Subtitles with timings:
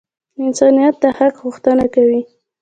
[0.43, 2.21] انسانیت د حق غوښتنه کوي.